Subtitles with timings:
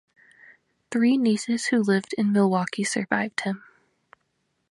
[0.89, 3.63] Three nieces who lived in Milwaukee survived him.